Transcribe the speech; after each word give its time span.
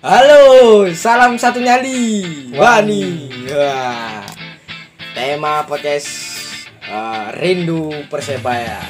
Halo, 0.00 0.40
salam 0.96 1.36
satu 1.36 1.60
nyali. 1.60 2.24
Wani. 2.56 3.28
Wah. 3.52 4.24
Tema 5.12 5.66
podcast 5.68 6.08
eh, 6.80 7.24
rindu 7.36 7.92
Persebaya. 8.08 8.80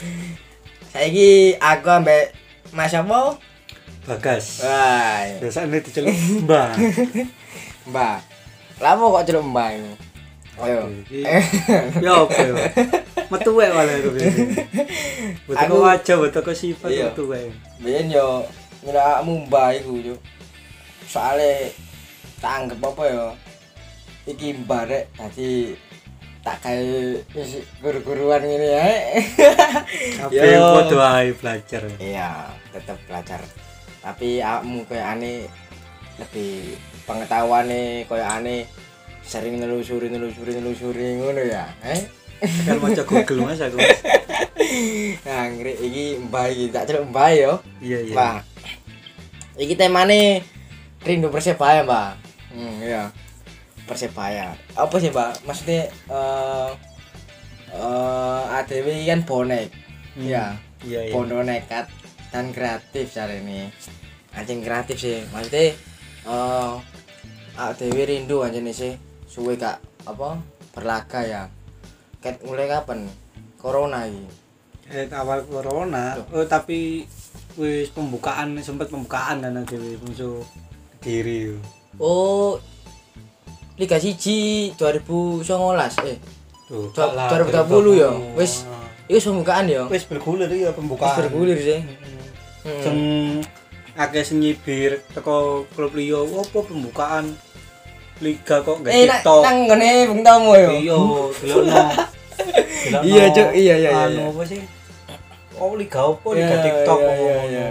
Saiki 0.90 1.54
aku 1.60 1.88
ambek 1.92 2.32
Mas 2.72 2.96
apa? 2.96 3.36
Bagas. 4.08 4.64
Wah, 4.64 5.20
Biasanya 5.38 5.78
diceluk 5.78 6.16
Mbak. 6.48 6.70
Mbak. 7.92 8.16
Lama 8.80 9.04
kok 9.12 9.24
celuk 9.28 9.44
Mbak 9.44 9.68
ini? 9.76 9.92
Ayo. 10.60 10.80
Iki- 10.88 11.24
Ya 12.04 12.12
apa 12.16 12.36
ya? 12.40 12.54
Metu 13.30 13.50
wae 13.52 13.68
malah 13.68 13.94
aku. 13.94 14.10
Betul 15.46 15.66
kok 15.68 15.80
wajah, 15.84 16.16
betul 16.18 16.40
kok 16.42 16.56
sifat 16.56 16.88
Iya. 16.88 17.12
metu 17.12 17.28
wae. 17.28 17.52
Biyen 17.78 18.08
yo 18.08 18.42
ngirakmu 18.84 19.46
Mbak 19.48 19.68
iku 19.82 19.92
yo. 20.00 20.16
Soale 21.06 21.74
tak 22.40 22.64
anggap 22.64 22.80
apa 22.94 23.02
ya? 23.08 23.26
Iki 24.30 24.48
Mbak 24.64 24.82
rek 24.88 25.04
dadi 25.16 25.74
tak 26.40 26.56
kayak 26.64 27.28
guru-guruan 27.84 28.40
ngene 28.40 28.68
ya. 28.76 28.84
Tapi 30.24 30.36
padha 30.56 31.06
ae 31.20 31.30
belajar. 31.36 31.82
Iya, 32.00 32.48
tetap 32.72 32.96
belajar. 33.04 33.40
Tapi 34.00 34.40
awakmu 34.40 34.88
kayak 34.88 35.20
aneh 35.20 35.44
lebih 36.16 36.76
pengetahuane 37.04 38.08
kayak 38.08 38.30
aneh 38.40 38.64
sering 39.20 39.60
nelusuri 39.60 40.08
nelusuri 40.08 40.56
nelusuri 40.56 41.20
ngono 41.20 41.42
ya. 41.44 41.68
Eh? 41.84 42.00
Kan 42.40 42.76
maca 42.80 43.02
Google 43.04 43.44
Mas 43.44 43.60
aku. 43.60 43.76
Nah, 45.26 45.50
ngeri 45.50 45.74
iki 45.82 46.04
Mbak 46.30 46.46
iki 46.54 46.64
tak 46.70 46.84
celuk 46.86 47.10
Mbak 47.10 47.28
yo. 47.36 47.52
Iya 47.82 47.98
iya. 48.06 48.14
Mbak. 48.14 48.36
Iki 49.60 49.74
temane 49.74 50.46
rindu 51.02 51.28
Persebaya, 51.28 51.82
Mbak. 51.82 52.10
Hmm, 52.54 52.74
iya. 52.78 53.10
Persebaya. 53.84 54.54
Apa 54.78 54.96
sih, 55.02 55.10
Mbak? 55.10 55.42
Maksudnya 55.42 55.90
eh 55.90 56.70
eh 57.74 58.42
ADW 58.62 58.86
kan 59.10 59.20
bonek. 59.26 59.68
Hmm. 60.14 60.22
Iya. 60.22 60.44
Iya 60.86 61.00
iya. 61.10 61.12
Bondo 61.12 61.42
nekat 61.42 61.90
dan 62.30 62.54
kreatif 62.54 63.10
cara 63.10 63.34
ini. 63.34 63.68
Anjing 64.36 64.62
kreatif 64.62 64.96
sih. 65.02 65.18
Maksudnya 65.34 65.74
eh 66.30 66.72
ADW 67.58 67.96
rindu 68.06 68.46
anjing 68.46 68.70
sih. 68.70 68.94
Suwe 69.26 69.58
gak 69.58 69.82
apa 70.06 70.38
berlaga 70.74 71.20
ya. 71.26 71.42
Ket 72.20 72.44
mulai 72.44 72.68
kapan? 72.68 73.08
Corona 73.56 74.04
ini. 74.04 74.24
Eh 74.90 75.06
awal 75.12 75.46
corona, 75.46 76.18
oh 76.34 76.42
tapi 76.44 77.06
wis 77.54 77.88
pembukaan 77.90 78.58
sempat 78.58 78.90
pembukaan 78.90 79.38
kan 79.38 79.62
dhewe 79.62 79.94
musuh 80.02 80.42
diri. 80.98 81.54
Oh, 81.96 82.58
Liga 83.76 83.96
Siji 83.96 84.70
2019 84.74 85.46
eh 86.10 86.18
Tuh, 86.66 86.90
Dua- 86.90 87.10
kalah 87.10 87.28
2020 87.66 87.98
ya? 87.98 88.10
2020. 88.10 88.38
Wis. 88.38 88.52
itu 89.10 89.26
pembukaan 89.26 89.64
ya. 89.66 89.82
wis 89.90 90.04
bergulir 90.06 90.50
ya 90.50 90.70
Wis 90.70 90.76
pembukaan. 90.76 91.16
bergulir 91.18 91.58
sih. 91.58 91.80
Hmm. 91.82 92.18
Hmm. 92.62 92.80
Sing 92.82 92.98
akeh 93.96 94.22
sing 94.22 94.38
nyibir 94.38 95.02
teko 95.10 95.66
klub 95.74 95.92
liya 95.94 96.18
opo 96.22 96.62
pembukaan 96.62 97.30
liga 98.20 98.56
kok 98.60 98.76
gak 98.84 98.92
Eh 98.92 99.08
TikTok. 99.08 99.40
nang 99.40 99.56
ngene 99.64 99.88
Bung 100.12 100.20
Tomo 100.20 100.52
yo. 100.52 100.70
Iya, 100.76 100.98
delokno. 101.40 101.84
Iya, 103.00 103.24
Cuk. 103.32 103.48
Iya, 103.52 103.74
iya, 103.74 103.74
iya, 103.76 103.90
Anu 104.08 104.12
iya. 104.16 104.24
apa 104.28 104.42
sih? 104.44 104.60
Oh, 105.60 105.76
liga? 105.76 106.00
Liga 106.08 106.56
Iya, 106.56 106.64
TikTok 106.64 106.98
iya, 107.00 107.14
iya, 107.16 107.36
iya. 107.48 107.66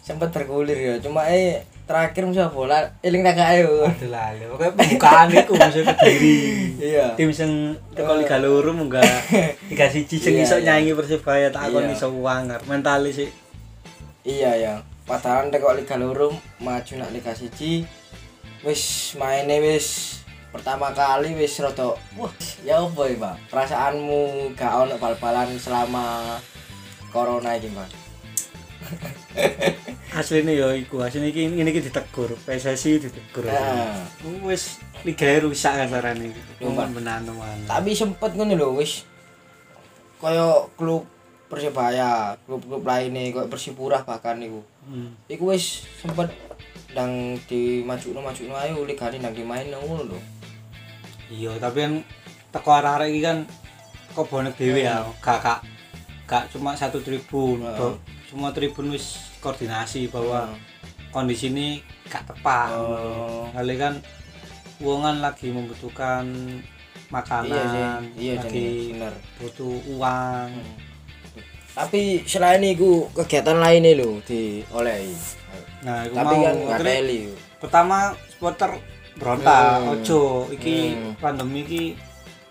Sempat 0.00 0.28
bergulir 0.32 0.76
ya. 0.76 0.94
Cuma 1.00 1.28
eh 1.28 1.64
terakhir 1.84 2.22
musuh 2.22 2.46
bola 2.48 2.86
eling 3.02 3.20
tak 3.20 3.40
ayo. 3.40 3.82
Aduh 3.84 4.08
lali. 4.08 4.46
Pokoke 4.46 4.76
pembukaan 4.78 5.28
iku 5.34 5.52
musuh 5.56 5.82
Kediri. 5.84 6.36
Iya. 6.78 7.16
Tim 7.18 7.32
sing 7.32 7.74
teko 7.92 8.16
Liga 8.16 8.38
Loro 8.38 8.70
munggah 8.72 9.02
Liga 9.70 9.86
siji 9.90 10.16
sing 10.16 10.38
iso 10.38 10.56
nyanyi 10.62 10.94
Persibaya 10.94 11.50
tak 11.50 11.68
kon 11.72 11.88
iso 11.90 12.08
wangar. 12.20 12.60
Mentalis 12.68 13.24
sih. 13.24 13.30
Iya 14.24 14.52
ya. 14.56 14.74
Padahal 15.04 15.50
nek 15.50 15.60
kok 15.60 15.76
Liga 15.76 15.96
Loro 15.98 16.30
maju 16.62 16.92
nak 16.96 17.10
Liga 17.10 17.34
Siji 17.34 17.82
wis 18.60 19.14
maine 19.16 19.56
wis 19.60 20.20
pertama 20.50 20.90
kali 20.92 21.32
wis 21.32 21.56
rada 21.58 21.94
wah 22.18 22.32
ya 22.60 22.82
apa 22.82 23.02
ya 23.06 23.16
Pak 23.16 23.36
perasaanmu 23.48 24.20
gak 24.58 24.72
ono 24.84 24.94
bal-balan 24.98 25.54
selama 25.56 26.36
corona 27.08 27.56
iki 27.56 27.70
Pak 27.70 27.88
Asline 30.10 30.58
ya 30.58 30.74
iku, 30.74 30.98
asline 31.06 31.30
iki 31.30 31.46
ini 31.46 31.62
iki 31.62 31.86
ditegur, 31.86 32.34
PSSI 32.42 32.98
ditegur. 32.98 33.46
Nah. 33.46 34.02
Wis 34.42 34.82
liga 35.06 35.38
rusak 35.38 35.86
sarane. 35.86 36.34
Lupa. 36.58 36.90
Menano 36.90 37.30
mana. 37.38 37.62
tapi 37.70 37.94
sempet 37.94 38.34
ngono 38.34 38.58
lho 38.58 38.74
wis 38.74 39.06
kaya 40.18 40.66
klub 40.74 41.06
Persebaya 41.46 42.38
klub-klub 42.46 42.82
lainnya 42.82 43.30
kayak 43.30 43.50
Persipura 43.50 44.02
bahkan 44.02 44.38
niku 44.38 44.62
Hmm. 44.80 45.14
iku 45.30 45.54
wis 45.54 45.86
sempet 46.02 46.34
ndang 46.92 47.38
di 47.46 47.82
majuno 47.86 48.18
majuno 48.20 48.54
ayo 48.58 48.82
ligane 48.82 49.18
ndang 49.18 49.34
dimain 49.34 49.70
ngono 49.70 50.04
lho 50.14 50.20
Iya, 51.30 51.54
tapi 51.62 51.78
kan 51.86 51.92
teko 52.50 52.70
arah-arah 52.74 53.06
iki 53.06 53.22
kan 53.22 53.46
teko 54.10 54.26
bonek 54.26 54.58
dhewe 54.58 54.82
ya, 54.82 55.06
gak 55.22 55.38
gak 55.38 55.60
gak 56.26 56.50
cuma 56.50 56.74
satu 56.74 56.98
tribun. 56.98 57.62
Ba- 57.62 57.94
semua 58.26 58.50
tribun 58.50 58.90
wis 58.90 59.30
koordinasi 59.38 60.10
bahwa 60.10 60.50
kondisi 61.14 61.54
ini 61.54 61.86
gak 62.10 62.26
tepat. 62.26 62.74
Oh. 62.74 63.46
Kali 63.54 63.78
kan 63.78 64.02
wong 64.82 65.06
kan 65.06 65.22
lagi 65.22 65.54
membutuhkan 65.54 66.26
makanan, 67.14 68.10
iya 68.18 68.34
iya 68.34 68.42
lagi 68.42 68.90
bener 68.90 69.14
butuh 69.38 69.78
uang. 69.94 70.50
tapi 71.70 72.26
selain 72.26 72.66
itu 72.66 73.06
kegiatan 73.14 73.54
lainnya 73.54 73.94
lho 73.94 74.18
diolehi 74.26 75.14
Nah, 75.80 76.04
iku 76.04 76.14
tapi 76.14 76.34
mau 76.36 76.44
kan 76.44 76.78
teli 76.78 77.20
pertama 77.56 77.96
supporter 78.26 78.70
berontak, 79.16 79.62
Hmm. 79.78 79.92
ojo 79.94 80.20
iki 80.48 80.92
Hmm. 80.92 81.12
pandemi 81.16 81.60
iki 81.60 81.84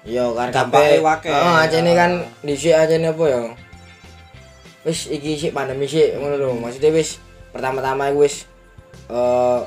iya 0.01 0.25
kan 0.29 0.49
kabeh 0.49 0.97
wake. 0.99 1.29
oh 1.29 1.55
aja 1.57 1.77
ini 1.77 1.93
kan 1.93 2.11
dhisik 2.41 2.71
aja 2.71 2.93
ini 2.93 3.07
apa 3.07 3.23
ya 3.25 3.41
wis 4.81 5.05
iki 5.07 5.35
sik 5.35 5.51
pandemi 5.51 5.85
sik 5.85 6.15
ngono 6.15 6.35
lho 6.35 6.49
maksudnya 6.55 6.89
wis 6.89 7.19
pertama-tama 7.49 8.07
iku 8.07 8.23
wis 8.23 8.45
eh 9.07 9.59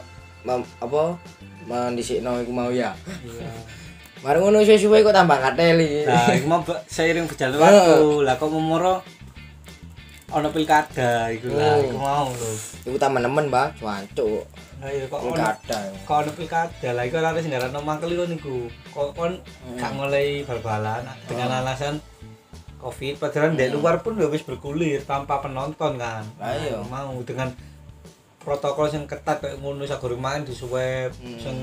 mem- 0.42 0.69
apa 0.78 1.19
mendisikno 1.65 2.38
iku 2.38 2.50
mau 2.50 2.69
ya 2.69 2.97
iya. 3.22 3.50
Mari 4.22 4.38
ngono 4.38 4.62
suwe-suwe 4.62 5.03
kok 5.03 5.10
tambah 5.10 5.34
kateli. 5.34 6.06
Nah, 6.06 6.31
iku 6.31 6.47
mau 6.47 6.62
seiring 6.87 7.26
berjalan 7.26 7.59
waktu. 7.59 8.22
Lah 8.22 8.38
kok 8.38 8.47
memoro 8.48 9.03
ono 10.32 10.48
pilkada 10.48 11.28
iku 11.28 11.53
lah, 11.53 11.76
Hmm. 11.76 11.84
iku 11.84 11.97
mau 11.97 12.28
lho. 12.28 12.50
Iku 12.82 12.97
teman-teman, 12.97 13.44
Mbak, 13.47 13.69
cuancuk. 13.78 14.43
Lah 14.81 14.91
iya 14.91 15.04
kok 15.06 15.20
ono 15.20 15.31
Pilkada. 15.31 15.78
kok 16.03 16.16
ono 16.19 16.31
pilkada. 16.32 16.88
Lah 16.91 17.04
iku 17.04 17.15
arek 17.16 17.41
sing 17.41 17.50
ndarano 17.53 17.81
mangkel 17.81 18.10
iku 18.10 18.25
niku. 18.26 18.56
Kok 18.91 19.09
kon 19.12 19.32
gak 19.76 19.92
mulai 19.92 20.42
bal-balan 20.42 21.04
dengan 21.25 21.48
alasan 21.60 22.00
Covid 22.76 23.15
padahal 23.16 23.54
di 23.54 23.71
luar 23.71 24.03
pun 24.03 24.19
udah 24.19 24.26
wis 24.26 24.42
bergulir 24.42 25.04
tanpa 25.04 25.38
penonton 25.38 25.94
kan. 25.94 26.26
Iya. 26.41 26.82
Nah, 26.82 27.06
mau 27.06 27.15
dengan 27.22 27.54
protokol 28.42 28.91
yang 28.91 29.06
ketat 29.06 29.38
kayak 29.38 29.62
ngono 29.62 29.87
sagore 29.87 30.19
main 30.19 30.42
di 30.42 30.50
swab 30.50 31.15
Hmm. 31.15 31.38
sing 31.38 31.56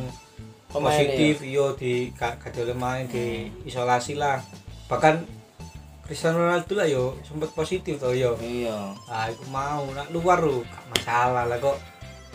positif 0.70 1.44
iya 1.44 1.76
di 1.76 2.14
gak 2.16 2.40
boleh 2.56 2.72
main 2.72 3.04
di 3.04 3.52
isolasi 3.66 4.16
lah 4.16 4.40
bahkan 4.88 5.26
Cristiano 6.10 6.42
Ronaldo 6.42 6.74
lah 6.74 6.90
yo. 6.90 7.14
Sempat 7.22 7.54
positif 7.54 8.02
toh 8.02 8.10
yo. 8.12 8.34
Iya. 8.42 8.98
ah 9.06 9.30
aku 9.30 9.46
mau. 9.48 9.86
Nak 9.94 10.10
luar 10.10 10.42
lo 10.42 10.66
gak 10.66 10.84
masalah 10.90 11.46
lah 11.46 11.62
kok. 11.62 11.78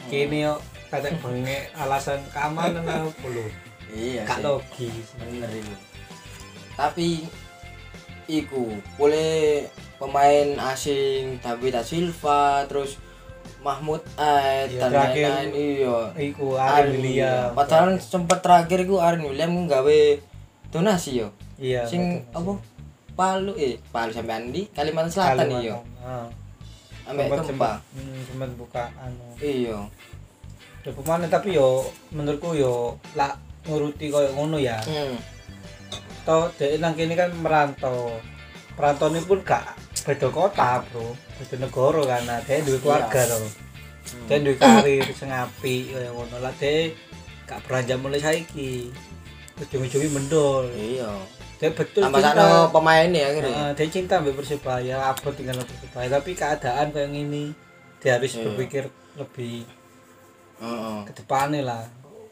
Kini 0.07 0.47
yo 0.47 0.55
kata 0.87 1.11
bengek 1.19 1.75
alasan 1.75 2.23
keamanan 2.31 2.87
apa 3.11 3.27
lo 3.27 3.43
Iya. 3.91 4.23
gak 4.23 4.39
sih. 4.39 4.45
logis. 4.47 5.07
Bener 5.19 5.51
itu. 5.51 5.75
Tapi 6.79 7.27
iku 8.25 8.71
boleh 8.95 9.67
pemain 9.99 10.49
asing 10.71 11.43
David 11.43 11.75
da 11.75 11.83
Silva 11.83 12.63
terus 12.65 12.97
Mahmud 13.59 14.01
Aid 14.15 14.71
Iya, 14.71 14.81
dan 14.81 14.91
lain-lain 14.93 15.51
iya. 15.51 15.97
Iku 16.15 16.55
Arin 16.55 16.95
William. 16.95 17.51
Padahal 17.53 17.99
sempat 17.99 18.39
terakhir 18.39 18.87
iku 18.87 19.03
Arin 19.03 19.27
William 19.27 19.51
nggawe 19.51 19.99
donasi 20.71 21.27
yo. 21.27 21.35
Iya 21.59 21.87
sing 21.87 22.23
apa 22.31 22.55
Palu 23.15 23.55
eh 23.55 23.79
Palu 23.87 24.11
sampai 24.11 24.35
Andi 24.37 24.63
Kalimantan 24.69 25.11
Selatan 25.11 25.39
Kalimantan. 25.47 25.63
iya 25.63 25.77
Ah. 26.01 26.27
sampai 27.05 27.25
Gempa 27.27 27.45
sempat- 27.45 27.81
hmm, 27.93 28.19
sempat 28.25 28.51
buka 28.55 28.85
anu 28.97 29.27
iya 29.39 29.79
Udah 30.81 30.93
pemane 30.95 31.27
tapi 31.27 31.53
yo 31.53 31.81
menurutku 32.11 32.53
yo 32.53 32.75
lah 33.15 33.33
nuruti 33.65 34.09
koyo 34.09 34.29
ngono 34.31 34.57
ya 34.57 34.77
hmm. 34.81 35.17
toh 36.23 36.53
dek 36.53 36.77
nang 36.77 36.93
kene 36.93 37.15
kan 37.15 37.33
merantau 37.35 38.21
perantau 38.73 39.09
ini 39.09 39.21
pun 39.21 39.41
gak 39.41 39.65
beda 40.03 40.29
kota 40.29 40.85
bro 40.85 41.09
beda 41.35 41.57
negara 41.59 42.03
kan 42.07 42.23
nah 42.25 42.39
duwe 42.41 42.77
keluarga 42.77 43.21
Iya. 43.23 43.33
toh 43.33 43.47
Dia 44.25 44.37
duwe 44.39 44.55
karir 44.55 45.07
sing 45.11 45.29
apik 45.29 45.89
kaya 45.91 46.11
ngono 46.11 46.37
lah 46.39 46.53
dia 46.55 46.93
gak 47.45 47.61
beranjak 47.63 47.97
mulai 47.99 48.17
saiki. 48.19 48.93
Ujung-ujungnya 49.55 50.09
mendol. 50.11 50.65
iya 50.75 51.09
Dia 51.65 51.73
betul 51.73 52.03
tambah 52.03 52.21
cinta. 52.21 52.37
sakno 52.37 52.49
pemain 52.71 53.09
ya 53.09 53.25
akhirnya. 53.27 53.57
Heeh, 53.57 53.71
dia 53.75 53.87
cinta 53.89 54.15
mbak 54.21 54.37
Persebaya, 54.37 54.97
tinggal 55.33 55.55
sama 55.57 55.65
Persebaya, 55.67 56.09
tapi 56.13 56.31
keadaan 56.35 56.87
kayak 56.93 57.09
gini 57.11 57.45
dia 57.97 58.21
harus 58.21 58.33
Iya. 58.33 58.43
berpikir 58.45 58.85
lebih 59.15 59.65
heeh. 60.61 60.99
ke 61.03 61.13
depannya 61.15 61.61
lah. 61.65 61.83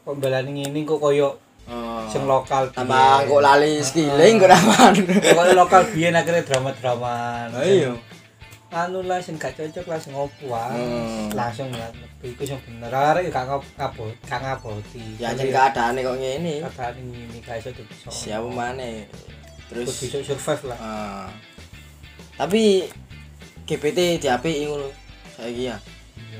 Kok 0.03 0.15
belani 0.15 0.69
ini 0.69 0.79
kok 0.83 0.99
koyo 0.99 1.33
heeh. 1.65 2.01
sing 2.05 2.23
lokal 2.23 2.69
tambah 2.69 3.25
kok 3.25 3.41
lali 3.41 3.81
skilling 3.81 4.37
kok 4.37 4.53
aman 4.53 4.93
Pokoknya 5.01 5.53
lokal 5.55 5.81
biyen 5.89 6.13
akhirnya 6.13 6.43
drama-drama. 6.43 7.49
iya 7.57 7.89
Anu 8.73 8.99
lah 9.01 9.21
sing 9.21 9.37
gak 9.37 9.53
cocok 9.53 9.85
lah 9.85 9.97
sing 9.97 10.11
opo 10.11 10.49
ah. 10.49 10.67
Hmm. 10.67 11.29
Langsung 11.31 11.69
lebih 11.69 12.33
iku 12.33 12.43
sing 12.43 12.57
bener. 12.59 12.89
Arek 12.89 13.29
gak 13.29 13.45
ngabot, 13.77 14.13
gak 14.23 14.41
ngaboti. 14.41 15.05
ya 15.15 15.29
jen 15.31 15.47
keadaane 15.47 15.99
kok 15.99 16.17
ngene 16.17 16.53
keadaan 16.67 16.97
ini 16.99 17.37
gak 17.39 17.57
iso 17.59 17.69
dipisah. 17.69 18.09
siapa 18.09 18.49
maneh 18.49 19.05
Terus 19.63 19.93
bisa 19.95 20.17
survive 20.19 20.63
lah. 20.67 20.79
ah. 20.79 21.27
tapi 22.33 22.89
GPT 23.63 24.17
diapiki 24.17 24.65
ngono 24.65 24.89
saiki 25.31 25.69
ya 25.69 25.77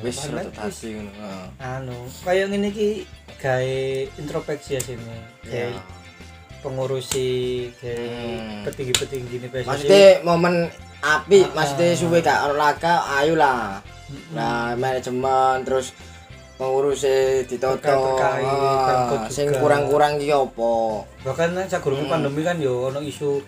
wis 0.02 0.18
Padahal 0.20 0.36
rada 0.44 0.52
tasi 0.60 0.88
ngono 0.92 1.12
heeh 1.14 1.46
anu 1.62 1.98
kayak 2.20 2.50
ngene 2.50 2.68
iki 2.68 2.90
gawe 3.38 3.78
introspeksi 4.18 4.70
ya 4.74 4.82
sini 4.82 5.06
ya 5.46 5.70
gawe 5.70 5.78
pengurusi 6.62 7.30
gawe 7.78 7.94
Hmm. 8.04 8.64
petinggi-petinggi 8.66 9.36
ini 9.38 9.48
maksudnya 9.64 10.24
momen 10.24 10.68
api 11.04 11.44
Ah, 11.44 11.52
maksudnya 11.54 11.92
suwe 11.94 12.24
gak 12.24 12.48
ono 12.48 12.56
laga 12.56 13.04
ayo 13.20 13.36
lah. 13.36 13.84
Nah 14.32 14.72
manajemen 14.74 15.62
terus 15.62 15.92
pengurusnya 16.56 17.44
ditoto. 17.44 18.16
Ah, 18.16 19.28
sing 19.28 19.52
kurang-kurang 19.52 20.16
ki 20.16 20.32
opo 20.32 21.04
bahkan 21.22 21.52
sak 21.66 21.82
gurung 21.82 22.08
Hmm. 22.08 22.12
pandemi 22.14 22.42
kan 22.42 22.56
yo 22.58 22.88
ono 22.88 23.04
isu 23.04 23.44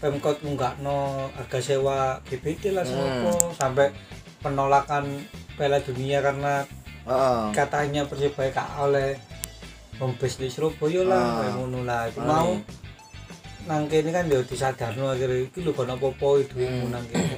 Pemkot 0.00 0.40
no 0.80 1.28
harga 1.36 1.60
sewa 1.60 2.16
GPT 2.24 2.72
lah 2.72 2.82
Hmm. 2.82 2.90
semua 2.90 3.52
sampai 3.52 3.92
penolakan 4.40 5.04
Piala 5.54 5.76
Dunia 5.78 6.24
karena 6.24 6.64
heeh. 7.04 7.42
katanya 7.52 8.08
Persibaya 8.08 8.48
gak 8.48 8.80
oleh 8.80 9.20
home 10.00 10.16
base 10.16 10.40
di 10.40 10.48
Surabaya 10.48 11.04
lah 11.04 11.20
Ah. 11.20 11.32
kayak 11.38 11.52
ngono 11.54 11.80
lah. 11.84 12.02
Mau 12.16 12.56
nang 13.68 13.84
kene 13.88 14.08
kan 14.12 14.28
yo 14.30 14.40
disadarno 14.44 15.12
akhirnya 15.12 15.44
iki 15.48 15.60
lho 15.60 15.72
kono 15.76 15.96
apa-apa 15.98 16.28
itu 16.40 16.54
Hmm. 16.64 16.88
nang 16.92 17.04
kene. 17.10 17.36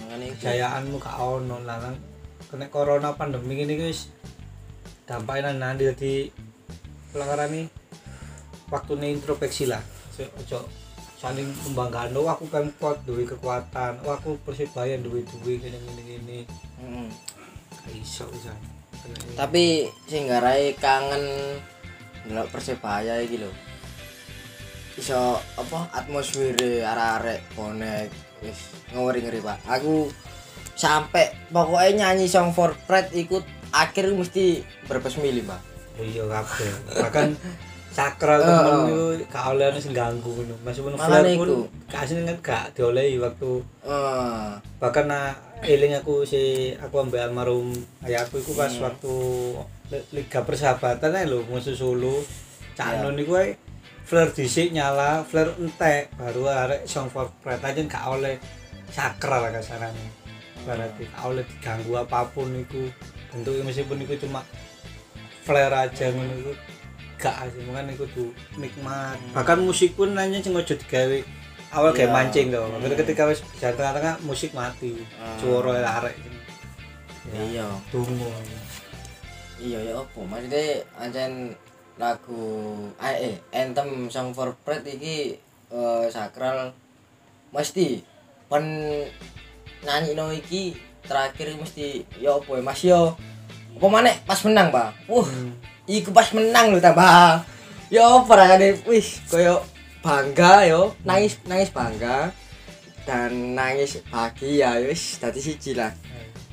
Makane 0.00 0.24
iki. 0.32 0.36
kejayaanmu 0.40 0.96
gak 0.96 1.16
ono. 1.20 1.56
Lah 1.64 1.76
nang 1.80 1.96
kena 2.48 2.66
corona 2.72 3.12
pandemi 3.12 3.60
ini 3.60 3.74
guys 3.76 4.08
dampaknya 5.04 5.52
nanti 5.52 5.86
jadi 5.92 6.12
pelanggaran 7.12 7.48
nih 7.52 7.66
waktu 8.72 8.92
introspeksi 9.12 9.68
lah. 9.68 9.82
Ojo 10.16 10.64
saling 11.16 11.48
membanggakan 11.64 12.16
oh 12.20 12.28
aku 12.28 12.44
pemkot 12.48 13.04
duwe 13.04 13.24
kekuatan. 13.28 14.00
Oh 14.04 14.12
aku 14.12 14.40
persibaya 14.40 14.96
duwe 15.00 15.20
duwe 15.24 15.60
gini 15.60 15.76
gini 15.76 16.02
gini 16.04 16.38
Mm. 16.76 17.08
iso 17.96 18.28
bisa. 18.28 18.52
Tapi 19.38 19.86
sing 20.10 20.28
garai 20.28 20.74
kangen 20.76 21.22
ndelok 22.26 22.50
Persebaya 22.52 23.22
iki 23.22 23.38
lho 23.40 23.48
iso 24.96 25.20
apa 25.54 25.78
atmosfere 25.92 26.80
arek-arek 26.82 27.40
bonek 27.52 28.08
wis 28.40 28.58
ngeri-ngeri 28.90 29.40
Pak. 29.40 29.58
Aku 29.70 30.08
sampai 30.72 31.32
pokoknya 31.48 32.12
nyanyi 32.12 32.26
song 32.26 32.52
for 32.52 32.72
pride 32.84 33.12
ikut 33.12 33.44
akhir 33.72 34.12
mesti 34.12 34.60
berbes 34.84 35.16
milih 35.16 35.44
Pak. 35.44 35.60
Iya 35.96 36.24
kabeh. 36.24 36.70
Bahkan 37.00 37.28
sakral 37.88 38.40
temen 38.40 38.92
itu 38.92 39.04
gak 39.28 39.44
oleh 39.52 39.72
sing 39.76 39.92
ganggu 39.92 40.28
ngono. 40.28 40.56
Meskipun 40.60 40.92
Malah 40.94 41.24
flare 41.24 41.32
pun 41.34 41.48
gak 41.88 42.00
asine 42.04 42.24
kan 42.24 42.36
gak 42.40 42.64
diolehi 42.72 43.16
waktu. 43.16 43.64
Eh 43.84 44.48
bahkan 44.76 45.08
nah, 45.08 45.32
eling 45.64 45.96
aku 45.96 46.24
si 46.24 46.72
aku 46.76 47.00
ambil 47.00 47.24
almarhum 47.24 47.72
ayahku 48.04 48.36
itu 48.36 48.52
pas 48.52 48.68
Hmm. 48.68 48.84
waktu 48.84 49.14
li- 49.88 50.08
liga 50.12 50.44
persahabatan 50.44 51.16
ae 51.16 51.24
lho 51.24 51.40
musuh 51.48 51.72
Solo. 51.72 52.20
Cak 52.76 53.00
Iya. 53.00 53.08
Iku 53.16 53.32
ae 53.40 53.56
flare 54.06 54.30
dhisik 54.30 54.70
nyala 54.70 55.26
flare 55.26 55.52
entek 55.58 56.14
baru 56.14 56.46
arek 56.46 56.86
song 56.86 57.10
for 57.10 57.26
pride 57.42 57.62
aja 57.62 57.82
gak 57.84 58.06
oleh. 58.06 58.36
Sakral 58.86 59.50
lah 59.50 59.52
kasarannya 59.58 60.08
berarti 60.62 61.02
gak 61.10 61.22
oleh 61.26 61.42
diganggu 61.42 61.92
apa 61.98 62.26
pun 62.30 62.48
iku 62.54 62.86
bentuknya 63.34 63.62
meskipun 63.66 63.98
iku 64.06 64.14
cuma 64.22 64.40
flare 65.42 65.90
aja 65.90 66.06
ngono 66.14 66.32
iku 66.38 66.52
gak 67.18 67.50
sih. 67.50 67.60
Mungkin 67.66 67.92
iku 67.98 68.04
tuh 68.14 68.30
nikmat 68.56 69.18
bahkan 69.34 69.58
musik 69.58 69.98
pun 69.98 70.14
nanya 70.14 70.38
sing 70.38 70.54
ojo 70.54 70.74
digawe. 70.78 71.18
Awal 71.74 71.90
kayak 71.92 72.14
mancing 72.14 72.54
tuh 72.54 72.62
Hmm. 72.62 72.94
ketika 72.94 73.26
wis 73.26 73.42
jalan 73.58 73.74
tengah-tengah 73.74 74.14
musik 74.22 74.54
mati. 74.54 75.02
Ah. 75.18 75.34
suara 75.42 75.82
arek. 75.98 76.14
Iya. 77.34 77.66
Tunggu 77.90 78.30
iya 79.56 79.80
ya 79.80 79.92
apa 79.96 80.20
maksudnya 80.20 80.84
ancen 81.00 81.56
lagu 81.96 82.44
eh, 83.00 83.32
eh 83.32 83.36
anthem 83.56 84.12
song 84.12 84.36
for 84.36 84.52
pride 84.64 84.84
iki 84.84 85.40
eh, 85.72 86.04
sakral. 86.12 86.72
Mesti 87.52 88.04
pen 88.52 88.64
nyanyi 89.84 90.12
no 90.12 90.28
iki 90.28 90.76
terakhir 91.04 91.56
mesti 91.56 92.04
ya 92.20 92.36
apa 92.36 92.50
ya 92.52 92.62
mas? 92.62 92.80
Yo 92.84 93.16
apa 93.76 93.86
mana 93.88 94.12
pas 94.28 94.40
menang 94.44 94.68
pak. 94.68 94.92
Hmm. 95.08 95.52
iku 95.86 96.10
pas 96.10 96.28
menang 96.34 96.74
lho 96.74 96.82
tambah 96.82 97.46
ya 97.94 98.02
apa 98.02 98.32
rasane 98.34 98.74
wis 98.90 99.22
koyo 99.30 99.62
bangga 100.02 100.66
yo 100.66 100.92
nangis 101.04 101.40
nangis 101.48 101.72
bangga. 101.72 102.32
Dan 103.06 103.54
nangis 103.54 104.02
bahagia 104.10 104.82
ya 104.82 104.86
wis 104.90 105.22
dadi 105.22 105.38
siji 105.38 105.78
lah 105.78 105.94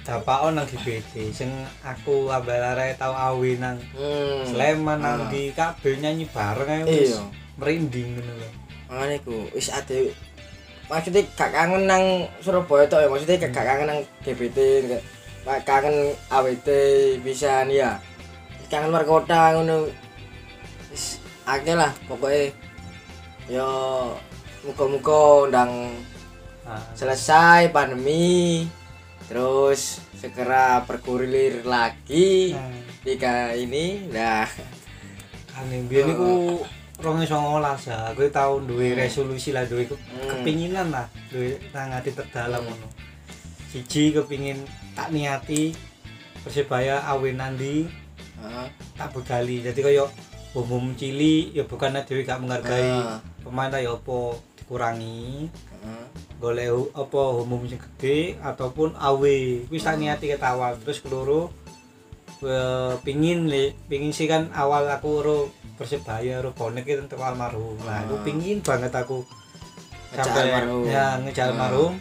Dapak 0.03 0.51
nang 0.51 0.67
GBT 0.67 1.31
sing 1.31 1.47
aku 1.79 2.27
ambal 2.27 2.59
arek 2.59 3.00
tau 3.00 3.15
awi 3.15 3.55
nang 3.55 3.79
hmm. 3.95 4.44
Sleman 4.51 5.00
nang 5.00 5.27
Ah. 5.27 5.31
di 5.31 5.55
kabeh 5.55 5.95
nyanyi 5.95 6.27
bareng 6.27 6.69
ae 6.69 6.83
wis 6.83 7.15
iya. 7.15 7.23
merinding 7.55 8.19
ngono 8.19 8.33
lho. 8.35 8.50
makanya 8.91 9.17
ku 9.23 9.47
wis 9.55 9.71
ade 9.71 10.11
maksudnya 10.91 11.23
gak 11.39 11.55
kangen 11.55 11.88
nang 11.88 12.27
Surabaya 12.44 12.83
tok 12.91 13.00
ya 13.00 13.07
maksudnya 13.07 13.47
gak 13.47 13.51
gak 13.55 13.67
kangen 13.71 13.88
nang 13.88 14.00
GBT 14.27 14.57
kangen 15.63 15.95
AWT 16.27 16.67
bisa 17.23 17.63
nih 17.63 17.83
ya. 17.88 17.91
Kangen 18.67 18.91
luar 18.91 19.07
kota 19.07 19.55
ngono. 19.55 19.88
Wis 20.91 21.24
akeh 21.48 21.75
lah 21.79 21.91
pokoknya 22.07 22.51
yo 23.48 23.67
muka-muka 24.67 25.48
undang 25.48 25.72
Ah, 26.63 26.79
selesai 26.95 27.75
pandemi 27.75 28.63
terus 29.27 30.03
segera 30.13 30.84
bergulir 30.84 31.63
lagi 31.63 32.53
nah, 32.53 33.51
ini 33.53 34.08
nah 34.12 34.48
kan 35.53 35.70
yang 35.70 35.86
biyen 35.86 36.13
iku 36.13 36.62
2019 37.03 37.89
ya, 37.89 38.15
aku 38.15 38.22
tau 38.32 38.63
duwe 38.63 38.94
Hmm. 38.96 39.00
resolusi 39.01 39.51
lah, 39.51 39.68
duwe 39.68 39.89
Hmm. 39.89 39.98
kepinginan 40.30 40.88
lah, 40.88 41.10
duwe 41.27 41.60
nang 41.74 41.92
ati 41.92 42.15
terdalam 42.15 42.63
Hmm. 42.63 42.70
ngono. 42.70 42.88
Siji 43.68 44.13
kepingin 44.13 44.62
tak 44.94 45.10
niati 45.12 45.74
Persibaya 46.46 47.03
awe 47.03 47.27
nandi 47.34 47.88
Heeh. 48.39 48.68
tak 48.96 49.10
begali. 49.12 49.63
Jadi 49.63 49.80
kaya 49.80 50.06
umum 50.53 50.93
cili 50.93 51.50
ya 51.51 51.65
bukan 51.65 51.98
dhewe 52.00 52.22
gak 52.22 52.38
menghargai 52.38 52.86
Ah. 52.86 53.17
pemain 53.41 53.74
ya 53.74 53.89
apa 53.91 54.17
dikurangi. 54.55 55.50
Heeh. 55.50 56.05
golek 56.38 56.72
apa 56.93 57.22
umum 57.39 57.63
sing 57.63 57.79
gede 57.79 58.36
ataupun 58.38 58.93
awe 58.95 59.36
wis 59.67 59.81
tak 59.81 59.95
Hmm. 59.95 60.01
niati 60.05 60.27
ket 60.27 60.43
awal 60.43 60.75
terus 60.75 61.00
keloro 61.00 61.51
pingin 63.00 63.48
le 63.48 63.72
pingin 63.88 64.12
sih 64.12 64.27
kan 64.27 64.51
awal 64.51 64.83
aku 64.86 65.12
ro 65.19 65.38
persebaya 65.74 66.39
ro 66.39 66.51
bonek 66.51 66.83
itu 66.83 67.00
untuk 67.01 67.19
almarhum 67.19 67.79
nah 67.81 68.03
aku 68.03 68.19
pingin 68.22 68.60
banget 68.60 68.91
aku 68.91 69.24
sampai 70.12 70.51
almarhum. 70.51 70.83
ya 70.86 71.15
ngejar 71.17 71.51
almarhum 71.51 71.95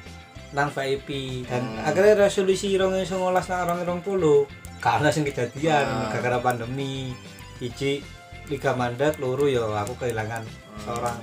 nang 0.52 0.68
VIP 0.68 1.08
dan 1.46 1.62
akhirnya 1.80 2.26
resolusi 2.26 2.74
rong 2.74 2.98
songolas 3.02 3.46
nang 3.46 3.64
rong 3.64 3.80
rong 3.82 4.00
puluh 4.02 4.44
karena 4.78 5.08
sing 5.08 5.22
kejadian 5.22 6.10
gara-gara 6.10 6.42
pandemi 6.42 7.14
iji 7.58 8.02
liga 8.50 8.72
mandat 8.74 9.18
loro 9.22 9.46
ya 9.46 9.62
aku 9.62 9.94
kehilangan 9.98 10.42
Hmm. 10.72 10.80
seorang 10.88 11.16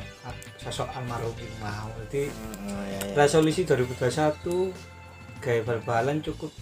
sosok 0.61 0.93
almarhum 0.93 1.33
mau. 1.57 1.89
Jadi 2.05 2.29
Heeh, 2.29 2.83
ya, 2.93 2.99
ya. 3.01 3.13
resolusi 3.17 3.65
2021 3.65 4.69
gaya 5.41 5.61
bal-balan 5.65 6.21
cukup 6.21 6.53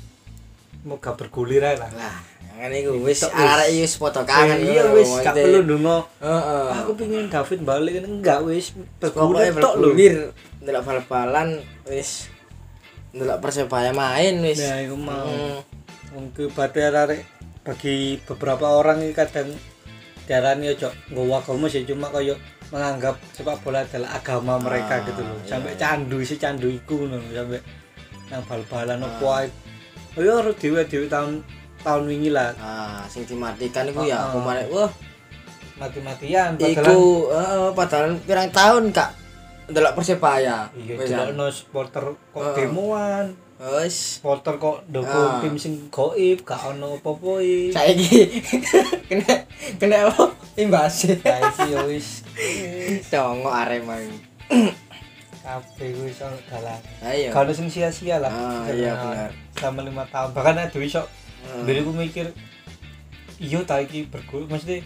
moga 0.87 1.11
bergulir 1.19 1.67
aja 1.67 1.83
lah. 1.83 1.91
Lah 1.91 2.17
kan 2.57 2.73
iku 2.73 2.97
wis 3.05 3.21
arek 3.21 3.69
wis. 3.69 4.01
foto 4.01 4.25
kangen 4.25 4.65
iya 4.65 4.89
wis 4.89 5.09
gak 5.21 5.35
perlu 5.35 5.67
ndonga. 5.67 5.97
Heeh. 6.23 6.67
Aku 6.81 6.91
pingin 6.97 7.29
David 7.29 7.59
balik 7.67 8.01
kan 8.01 8.05
enggak 8.07 8.39
wis 8.47 8.73
bergulir 8.97 9.53
tok 9.53 9.75
lho. 9.77 9.91
ndelok 10.63 10.83
bal-balan 10.87 11.61
wis 11.85 12.31
ndelok 13.13 13.43
persebaya 13.43 13.91
main 13.91 14.41
wis. 14.41 14.57
Nah 14.63 14.79
iku 14.79 14.95
mau. 14.95 15.27
Hmm. 15.27 15.59
mungkin 16.07 16.49
arek 16.55 17.21
bagi 17.67 18.17
beberapa 18.25 18.79
orang 18.79 19.05
kadang 19.11 19.51
diarani 20.27 20.75
ojo 20.75 20.91
nggawa 21.10 21.39
agama 21.39 21.65
sih 21.65 21.88
cuma 21.88 22.12
kaya 22.12 22.36
menganggap 22.67 23.15
sepak 23.31 23.55
bola 23.63 23.79
adalah 23.79 24.12
agama 24.13 24.60
mereka 24.60 25.00
Ah, 25.00 25.05
gitu 25.07 25.22
loh. 25.24 25.39
iya, 25.39 25.48
sampai 25.48 25.72
iya. 25.72 25.79
candu 25.79 26.17
sih 26.19 26.36
candu 26.36 26.67
iku 26.67 27.07
ngono 27.07 27.24
sampai 27.31 27.60
nang 28.27 28.43
bal-balan 28.43 29.00
Ah. 29.00 29.07
opo 29.07 29.25
ae 29.31 29.48
oh 30.19 30.22
ya 30.22 30.36
tahun 31.07 31.31
tahun 31.79 32.03
wingi 32.12 32.36
lah. 32.36 32.51
Ah 32.60 33.07
sing 33.07 33.24
dimatikan 33.24 33.88
iku 33.88 34.03
ya 34.03 34.19
Ah, 34.19 34.36
pemain 34.36 34.67
wah. 34.67 34.91
Mati-matian 35.79 36.57
iku 36.60 37.31
heeh 37.31 37.69
padahal 37.72 38.17
pirang 38.25 38.50
tahun 38.51 38.84
kak? 38.91 39.10
Ndelok 39.72 39.93
persebaya. 39.96 40.67
Iya 40.75 40.93
delokno 41.00 41.48
supporter 41.48 42.03
kok 42.36 42.41
Ah. 42.43 42.51
demoan 42.51 43.25
wis 43.57 44.21
supporter 44.21 44.53
kok 44.55 44.85
dukung 44.85 45.09
Ah. 45.09 45.41
tim 45.41 45.57
sing 45.57 45.89
goib 45.89 46.45
gak 46.45 46.61
ono 46.67 47.01
apa-apa 47.01 47.41
iki 47.41 47.73
saiki. 47.73 48.19
Kena 49.09 49.33
kena 49.81 49.97
apa? 50.05 50.29
Imbas 50.53 50.93
saiki 51.01 51.65
ya 51.73 51.81
wis 51.83 52.21
congok 53.09 53.49
arema 53.49 53.97
iki. 53.97 54.17
kabeh 55.41 55.89
wis 56.03 56.21
ono 56.21 56.37
dalan. 56.45 56.81
Ayo 57.01 57.33
kalau 57.33 57.49
sing 57.49 57.65
sia-sia 57.65 58.19
lah. 58.19 58.29
Ah, 58.29 58.69
iya, 58.69 58.93
benar. 58.93 59.31
selama 59.55 59.81
lima 59.81 60.03
tahun. 60.07 60.29
Bahkan 60.31 60.55
ada 60.59 60.79
iso 60.79 61.03
Hmm. 61.37 61.63
dulu 61.63 61.79
aku 61.79 61.91
mikir 61.95 62.25
iya 63.39 63.61
ta 63.63 63.79
iki 63.79 64.03
berguru 64.03 64.49
mesti 64.49 64.81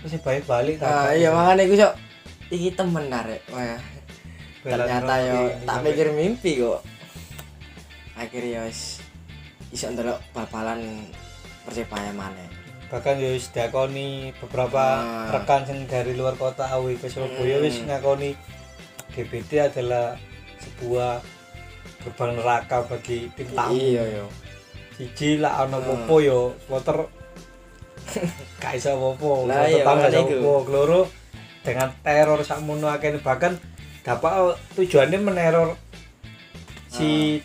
mesti 0.00 0.16
balik 0.18 0.46
balik 0.46 0.78
ah 0.80 1.10
iya 1.12 1.28
makanya 1.28 1.66
iku 1.66 1.74
sok 1.76 1.92
iki 2.48 2.72
temen 2.72 3.06
arek 3.06 3.42
wah. 3.50 3.76
Ternyata 4.62 5.14
yo 5.20 5.38
tak 5.62 5.78
pikir 5.84 6.10
mimpi 6.10 6.58
kok 6.58 6.80
akhirnya 8.16 8.64
wis 8.64 8.98
iso 9.68 9.86
ndelok 9.88 10.18
bal-balan 10.32 11.04
persebaya 11.62 12.10
maneh 12.10 12.48
bahkan 12.86 13.18
ya 13.18 13.30
wis 13.30 13.50
diakoni 13.50 14.30
beberapa 14.38 14.78
Ah. 14.78 15.28
rekan 15.30 15.62
sing 15.62 15.84
dari 15.84 16.14
luar 16.14 16.34
kota 16.34 16.70
awi 16.70 16.94
ke 16.94 17.06
Surabaya 17.06 17.58
Hmm. 17.58 17.64
wis 17.64 17.76
ngakoni 17.82 18.30
GBT 19.10 19.50
adalah 19.64 20.14
sebuah 20.56 21.18
gerbang 22.00 22.32
neraka 22.36 22.86
bagi 22.86 23.26
tim 23.34 23.48
tamu 23.50 23.74
iya 23.74 24.02
yo 24.14 24.26
siji 24.94 25.36
lah 25.36 25.60
Ah. 25.60 25.68
popo 25.68 26.20
yo 26.20 26.54
supporter 26.56 27.10
gak 28.56 28.72
iso 28.72 28.94
popo 28.94 29.44
Lah, 29.44 29.66
iya, 29.66 29.82
tetangga 29.82 30.06
makanya 30.06 30.16
iso 30.16 30.22
iku. 30.22 30.36
popo 30.38 30.52
keloro 30.64 31.00
dengan 31.60 31.88
teror 32.00 32.40
sakmono 32.40 32.86
akeh 32.86 33.18
bahkan 33.18 33.58
dapat 34.00 34.30
tujuannya 34.72 35.18
meneror 35.18 35.74
si 36.86 37.42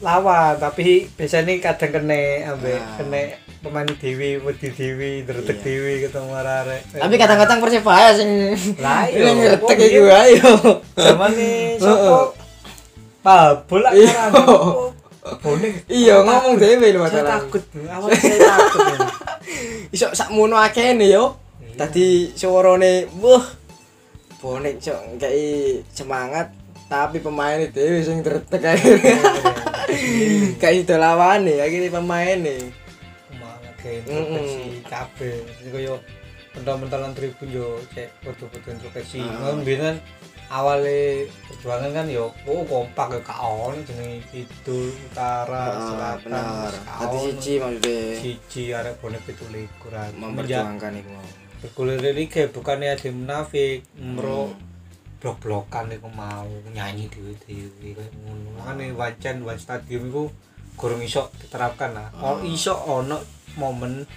lawan 0.00 0.56
tapi 0.56 1.04
biasanya 1.12 1.52
kadang 1.60 1.92
kena 1.94 2.20
ambek 2.48 2.76
Ah. 2.76 2.96
kena 2.96 3.22
pemain 3.60 3.84
dewi 3.86 4.40
wedi 4.40 4.68
dewi 4.70 5.10
dretek 5.20 5.56
Iya. 5.56 5.64
dewi 5.64 5.92
ketemu 6.00 6.32
arek 6.32 6.80
tapi 6.90 7.14
kadang-kadang 7.14 7.58
persebaya 7.60 8.08
sing 8.16 8.56
Lah, 8.80 9.04
iya. 9.12 9.60
iku 9.60 9.68
iya. 9.76 10.16
ayo 10.24 10.52
zaman 10.96 11.30
nih 11.36 11.76
sopo 11.82 12.32
pabol 13.20 13.80
lah 13.84 13.92
Iya. 13.92 14.32
bonek 15.44 15.84
iya 15.86 16.24
ngomong 16.24 16.56
dhewe 16.56 16.86
lho 16.88 17.04
saya 17.04 17.20
masalah 17.20 17.30
takut 17.36 17.62
awalnya 17.86 18.16
saya 18.16 18.38
takut 18.40 18.80
ini. 18.88 18.98
iso 19.94 20.06
sakmono 20.10 20.56
akene 20.56 21.06
yo 21.06 21.36
Iya. 21.60 21.76
tadi 21.76 22.06
suarane 22.32 23.04
wah 23.20 23.44
bonek 24.40 24.80
cok 24.80 25.20
kayak 25.20 25.84
semangat 25.92 26.48
tapi 26.88 27.20
pemain 27.20 27.60
dhewe 27.68 28.00
sing 28.00 28.24
dretek 28.24 28.64
akhirnya 28.64 29.20
kayak 30.60 30.74
itu 30.82 30.94
lawane 30.96 31.54
akhirnya 31.60 31.90
pemain 31.90 32.38
nih 32.38 32.62
malah 33.36 33.72
kayak 33.78 34.06
introspeksi 34.06 34.82
Jadi 35.60 35.68
kaya 35.70 35.94
pentol-pentolan 36.50 37.12
tribun 37.14 37.48
yo 37.48 37.78
cek 37.94 38.10
foto-foto 38.26 38.68
introspeksi. 38.74 39.22
Ah. 39.22 39.54
ngono 39.54 39.62
biyen 39.62 39.80
kan 39.80 39.96
awale 40.50 41.30
perjuangan 41.46 41.94
kan 41.94 42.06
yo 42.10 42.34
oh 42.50 42.66
kompak 42.66 43.14
yo 43.14 43.20
gak 43.22 43.38
ono 43.38 43.78
jenenge 43.86 44.18
kidul 44.34 44.90
utara 45.06 45.78
selatan 45.78 46.26
benar. 46.26 46.72
ono. 47.06 47.18
siji 47.22 47.52
maksudnya. 47.62 47.98
Siji 48.18 48.62
arek 48.74 48.98
bonek 48.98 49.22
17 49.30 49.94
an 49.94 50.10
memperjuangkan 50.18 50.92
itu 50.98 51.10
bergulir 51.60 52.02
ini 52.02 52.24
kayak 52.26 52.50
bukannya 52.50 52.96
ada 52.96 53.08
munafik 53.12 53.84
Hmm. 53.94 54.16
Blok-blokan 55.20 55.92
iku 55.92 56.08
mau 56.08 56.48
nyanyi 56.66 57.06
dhewe-dhewe 57.06 57.92
kayak 57.94 58.12
ngono. 58.18 58.48
Makane 58.56 58.90
wacan 58.92 59.36
wan 59.40 59.56
stadium 59.56 60.08
iku 60.08 60.22
kurang 60.74 61.00
iso 61.00 61.28
diterapkan 61.36 61.92
lah. 61.92 62.08
Oh 62.18 62.40
iso 62.40 62.72
ono 62.74 63.20
momen 63.54 64.08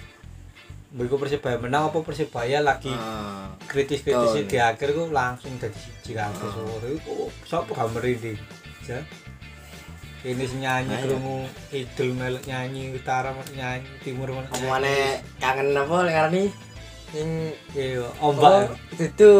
Begitu 0.94 1.18
Persebaya 1.18 1.58
menang 1.58 1.90
apa 1.90 1.98
Persebaya 2.00 2.62
lagi 2.62 2.86
Ah, 2.88 3.50
kritis-kritisnya 3.66 4.46
betul. 4.46 4.52
di 4.54 4.58
akhir 4.62 4.88
ku 4.94 5.02
langsung 5.10 5.50
jadi 5.58 5.74
siji 5.74 6.14
kabeh 6.14 6.38
Ah. 6.38 6.54
sore 6.54 6.88
iku 6.94 7.14
sapa 7.42 7.74
gak 7.74 7.90
merinding 7.90 8.38
ya 8.86 9.02
ini 10.22 10.46
nyanyi 10.54 10.88
Nah, 10.88 10.94
iya. 10.94 11.02
krungu 11.02 11.36
idul 11.68 12.08
melok 12.14 12.46
nyanyi 12.46 12.94
utara 12.94 13.34
nyanyi 13.52 13.90
timur 14.00 14.30
mana 14.38 14.86
kangen 15.36 15.74
apa 15.74 15.94
lek 16.00 16.14
ngarani? 16.14 16.44
Sing 17.10 17.28
iya 17.74 18.06
oh, 18.22 18.30
ombak 18.30 18.72
itu 18.94 19.32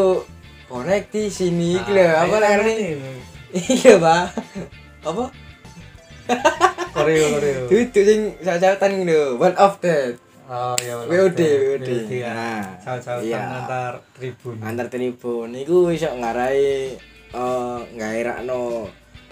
bonek 0.65 1.09
di 1.09 1.29
sini 1.29 1.77
iki 1.77 1.91
lho 1.91 2.03
Ah, 2.03 2.25
apa 2.25 2.35
iya, 2.37 2.57
ini. 2.59 2.75
iya 3.53 3.93
pak 3.95 4.23
apa 5.03 5.23
Koreo 6.91 7.25
koreo. 7.37 7.61
itu 7.69 7.99
sing 8.01 8.19
sajatan 8.39 9.05
lho 9.05 9.37
one 9.37 9.55
of 9.55 9.77
that 9.79 10.17
Oh 10.45 10.77
iya. 10.77 10.93
WOD, 11.01 11.41
WOD. 11.41 11.89
ya. 12.07 12.29
Nah, 12.29 12.77
Saut-sautan 12.77 13.25
iya. 13.25 13.41
antar 13.41 13.97
tribun. 14.13 14.61
antar 14.61 14.93
tribun 14.93 15.49
iku 15.53 15.89
iso 15.89 16.05
ngarai 16.07 16.93
eh 17.33 17.79
ngairakno 17.91 18.85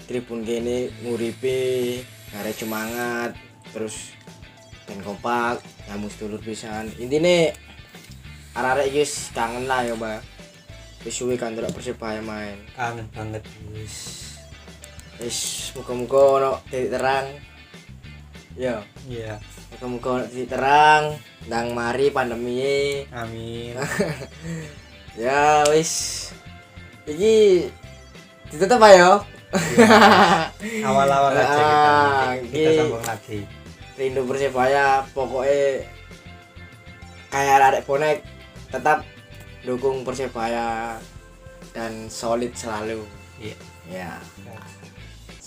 tribun 0.03 0.41
kene 0.41 0.89
nguripe 1.05 2.01
ngarai 2.33 2.49
semangat 2.51 3.37
terus 3.69 4.17
dan 4.89 4.97
kompak 4.99 5.61
nyambung 5.85 6.09
sedulur 6.09 6.41
pisan 6.41 6.89
intine 6.97 7.53
arek-arek 8.51 8.89
iki 8.89 9.01
wis 9.01 9.29
kangen 9.31 9.69
lah 9.69 9.85
ya 9.85 9.93
Mbak 9.93 10.19
wis 11.03 11.13
suwe 11.13 11.35
kan 11.35 11.51
delok 11.51 11.71
Persebaya 11.71 12.19
main 12.19 12.55
Kangen 12.73 13.07
banget 13.09 13.43
wis. 13.71 13.95
wis 15.17 15.37
muga-muga 15.73 16.19
ono 16.33 16.51
titik 16.65 16.91
terang 16.91 17.27
ya 18.55 18.81
Iya. 19.03 19.37
muga-muga 19.71 20.09
ono 20.13 20.25
titik 20.25 20.49
terang 20.49 21.03
ndang 21.43 21.71
mari 21.71 22.07
pandemi 22.07 23.03
Amin. 23.11 23.75
ya 25.19 25.67
wis 25.67 26.31
iki 27.03 27.67
ditutup 28.49 28.79
ayo 28.81 29.21
Awal-awal 30.81 31.29
aja 31.35 31.45
kita. 31.45 31.93
Ah, 31.93 32.33
Kita 32.41 32.69
sambung 32.75 33.05
lagi. 33.05 33.39
rindu 33.93 34.25
persebaya 34.25 35.05
pokoknya 35.13 35.85
kayak 37.29 37.61
arek 37.61 37.83
bonek 37.83 38.17
tetap 38.67 39.05
dukung 39.63 40.03
persebaya 40.03 40.99
dan 41.71 42.11
solid 42.11 42.51
selalu. 42.53 43.03
Iya. 43.39 43.57
ya. 43.89 44.11
Nah, 44.45 44.63